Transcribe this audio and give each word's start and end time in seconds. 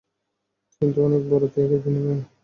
কিন্তু 0.81 0.97
অনেক 1.07 1.21
বড় 1.31 1.45
ত্যাগের 1.53 1.79
বিনিময়ে। 1.83 2.21